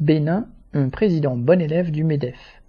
Bénin, 0.00 0.48
un 0.72 0.88
président 0.88 1.36
bon 1.36 1.60
élève 1.60 1.92
du 1.92 2.02
MEDEF. 2.02 2.60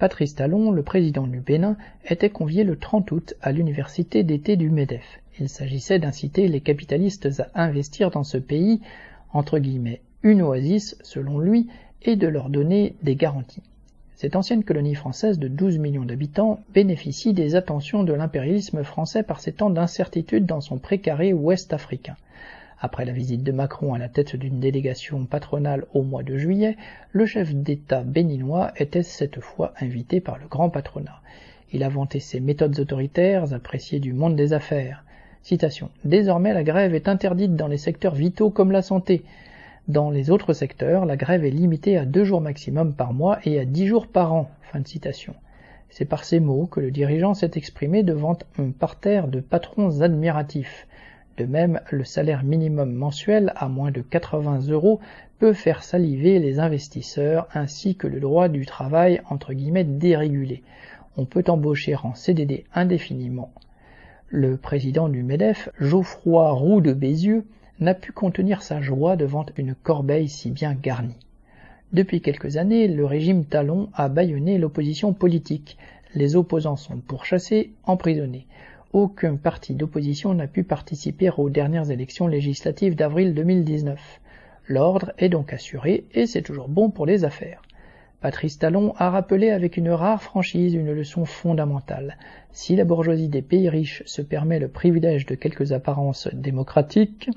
Patrice 0.00 0.34
Talon, 0.34 0.72
le 0.72 0.82
président 0.82 1.28
du 1.28 1.38
Bénin, 1.38 1.76
était 2.04 2.30
convié 2.30 2.64
le 2.64 2.76
30 2.76 3.12
août 3.12 3.34
à 3.40 3.52
l'université 3.52 4.24
d'été 4.24 4.56
du 4.56 4.68
MEDEF. 4.68 5.20
Il 5.38 5.48
s'agissait 5.48 6.00
d'inciter 6.00 6.48
les 6.48 6.60
capitalistes 6.60 7.28
à 7.54 7.62
investir 7.62 8.10
dans 8.10 8.24
ce 8.24 8.38
pays, 8.38 8.80
entre 9.32 9.60
guillemets, 9.60 10.00
une 10.24 10.42
oasis 10.42 10.96
selon 11.04 11.38
lui, 11.38 11.68
et 12.02 12.16
de 12.16 12.26
leur 12.26 12.48
donner 12.48 12.96
des 13.04 13.14
garanties. 13.14 13.62
Cette 14.16 14.34
ancienne 14.34 14.64
colonie 14.64 14.96
française 14.96 15.38
de 15.38 15.46
12 15.46 15.78
millions 15.78 16.04
d'habitants 16.04 16.58
bénéficie 16.74 17.34
des 17.34 17.54
attentions 17.54 18.02
de 18.02 18.12
l'impérialisme 18.12 18.82
français 18.82 19.22
par 19.22 19.38
ses 19.38 19.52
temps 19.52 19.70
d'incertitude 19.70 20.44
dans 20.44 20.60
son 20.60 20.78
précaré 20.78 21.32
ouest 21.32 21.72
africain. 21.72 22.16
Après 22.80 23.04
la 23.04 23.12
visite 23.12 23.42
de 23.42 23.50
Macron 23.50 23.94
à 23.94 23.98
la 23.98 24.08
tête 24.08 24.36
d'une 24.36 24.60
délégation 24.60 25.26
patronale 25.26 25.86
au 25.94 26.02
mois 26.02 26.22
de 26.22 26.36
juillet, 26.36 26.76
le 27.10 27.26
chef 27.26 27.52
d'État 27.52 28.02
béninois 28.02 28.72
était 28.76 29.02
cette 29.02 29.40
fois 29.40 29.74
invité 29.80 30.20
par 30.20 30.38
le 30.38 30.46
grand 30.46 30.70
patronat. 30.70 31.20
Il 31.72 31.82
a 31.82 31.88
vanté 31.88 32.20
ses 32.20 32.38
méthodes 32.38 32.78
autoritaires, 32.78 33.52
appréciées 33.52 33.98
du 33.98 34.12
monde 34.12 34.36
des 34.36 34.52
affaires. 34.52 35.04
Citation. 35.42 35.90
Désormais, 36.04 36.54
la 36.54 36.62
grève 36.62 36.94
est 36.94 37.08
interdite 37.08 37.56
dans 37.56 37.66
les 37.66 37.78
secteurs 37.78 38.14
vitaux 38.14 38.50
comme 38.50 38.70
la 38.70 38.82
santé. 38.82 39.24
Dans 39.88 40.10
les 40.10 40.30
autres 40.30 40.52
secteurs, 40.52 41.04
la 41.04 41.16
grève 41.16 41.44
est 41.44 41.50
limitée 41.50 41.96
à 41.96 42.04
deux 42.04 42.24
jours 42.24 42.40
maximum 42.40 42.94
par 42.94 43.12
mois 43.12 43.38
et 43.44 43.58
à 43.58 43.64
dix 43.64 43.86
jours 43.86 44.06
par 44.06 44.32
an. 44.32 44.50
Fin 44.62 44.80
de 44.80 44.86
citation. 44.86 45.34
C'est 45.90 46.04
par 46.04 46.24
ces 46.24 46.38
mots 46.38 46.66
que 46.66 46.80
le 46.80 46.90
dirigeant 46.90 47.34
s'est 47.34 47.52
exprimé 47.54 48.02
devant 48.02 48.38
un 48.58 48.70
parterre 48.70 49.26
de 49.26 49.40
patrons 49.40 50.00
admiratifs. 50.00 50.86
De 51.38 51.44
même, 51.44 51.80
le 51.92 52.02
salaire 52.02 52.42
minimum 52.42 52.92
mensuel 52.92 53.52
à 53.54 53.68
moins 53.68 53.92
de 53.92 54.00
80 54.00 54.62
euros 54.70 54.98
peut 55.38 55.52
faire 55.52 55.84
saliver 55.84 56.40
les 56.40 56.58
investisseurs 56.58 57.46
ainsi 57.54 57.94
que 57.94 58.08
le 58.08 58.18
droit 58.18 58.48
du 58.48 58.66
travail 58.66 59.22
entre 59.30 59.52
guillemets 59.52 59.84
dérégulé. 59.84 60.64
On 61.16 61.26
peut 61.26 61.44
embaucher 61.46 61.94
en 61.94 62.12
CDD 62.14 62.64
indéfiniment. 62.74 63.52
Le 64.26 64.56
président 64.56 65.08
du 65.08 65.22
MEDEF, 65.22 65.68
Geoffroy 65.78 66.50
Roux 66.50 66.80
de 66.80 66.92
Bézieux, 66.92 67.44
n'a 67.78 67.94
pu 67.94 68.10
contenir 68.10 68.62
sa 68.62 68.80
joie 68.80 69.14
devant 69.14 69.46
une 69.56 69.76
corbeille 69.76 70.28
si 70.28 70.50
bien 70.50 70.74
garnie. 70.74 71.20
Depuis 71.92 72.20
quelques 72.20 72.56
années, 72.56 72.88
le 72.88 73.06
régime 73.06 73.44
Talon 73.44 73.90
a 73.94 74.08
bâillonné 74.08 74.58
l'opposition 74.58 75.12
politique. 75.12 75.78
Les 76.16 76.34
opposants 76.34 76.76
sont 76.76 76.96
pourchassés, 76.96 77.70
emprisonnés 77.84 78.48
aucun 78.92 79.36
parti 79.36 79.74
d'opposition 79.74 80.32
n'a 80.32 80.46
pu 80.46 80.64
participer 80.64 81.30
aux 81.36 81.50
dernières 81.50 81.90
élections 81.90 82.26
législatives 82.26 82.96
d'avril 82.96 83.34
2019. 83.34 84.20
L'ordre 84.66 85.12
est 85.18 85.28
donc 85.28 85.52
assuré 85.52 86.04
et 86.14 86.26
c'est 86.26 86.42
toujours 86.42 86.68
bon 86.68 86.90
pour 86.90 87.04
les 87.04 87.24
affaires. 87.24 87.60
Patrice 88.20 88.58
Talon 88.58 88.94
a 88.96 89.10
rappelé 89.10 89.50
avec 89.50 89.76
une 89.76 89.90
rare 89.90 90.22
franchise 90.22 90.74
une 90.74 90.92
leçon 90.92 91.24
fondamentale. 91.24 92.16
Si 92.50 92.76
la 92.76 92.84
bourgeoisie 92.84 93.28
des 93.28 93.42
pays 93.42 93.68
riches 93.68 94.02
se 94.06 94.22
permet 94.22 94.58
le 94.58 94.68
privilège 94.68 95.26
de 95.26 95.34
quelques 95.34 95.72
apparences 95.72 96.28
démocratiques, 96.32 97.30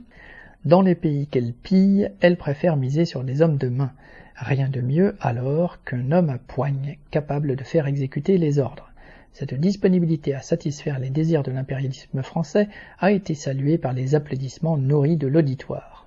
dans 0.63 0.81
les 0.81 0.95
pays 0.95 1.27
qu'elle 1.27 1.53
pille, 1.53 2.11
elle 2.21 2.37
préfère 2.37 2.77
miser 2.77 3.05
sur 3.05 3.23
des 3.23 3.41
hommes 3.41 3.57
de 3.57 3.67
main. 3.67 3.91
Rien 4.35 4.69
de 4.69 4.81
mieux 4.81 5.15
alors 5.19 5.83
qu'un 5.83 6.11
homme 6.11 6.29
à 6.29 6.37
poigne 6.37 6.97
capable 7.11 7.55
de 7.55 7.63
faire 7.63 7.87
exécuter 7.87 8.37
les 8.37 8.57
ordres. 8.57 8.90
Cette 9.33 9.53
disponibilité 9.53 10.35
à 10.35 10.41
satisfaire 10.41 10.99
les 10.99 11.09
désirs 11.09 11.43
de 11.43 11.51
l'impérialisme 11.51 12.21
français 12.21 12.67
a 12.99 13.11
été 13.11 13.33
saluée 13.33 13.77
par 13.77 13.93
les 13.93 14.13
applaudissements 14.13 14.77
nourris 14.77 15.17
de 15.17 15.27
l'auditoire. 15.27 16.05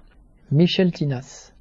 Michel 0.51 0.93
Tinas 0.93 1.54